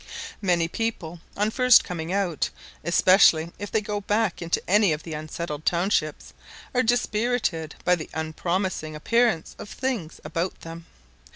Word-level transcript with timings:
Many 0.41 0.67
persons, 0.67 1.19
on 1.37 1.51
first 1.51 1.83
coming 1.83 2.11
out, 2.11 2.49
especially 2.83 3.51
if 3.59 3.69
they 3.71 3.81
go 3.81 4.01
back 4.01 4.41
into 4.41 4.59
any 4.67 4.93
of 4.93 5.03
the 5.03 5.13
unsettled 5.13 5.63
townships, 5.63 6.33
are 6.73 6.81
dispirited 6.81 7.75
by 7.85 7.93
the 7.95 8.09
unpromising 8.11 8.95
appearance 8.95 9.55
of 9.59 9.69
things 9.69 10.19
about 10.23 10.61
them. 10.61 10.87